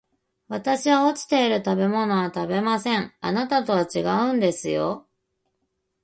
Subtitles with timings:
[0.47, 3.99] 私は落ちている食べ物を食べません、あなたとは違
[4.31, 5.07] うんですよ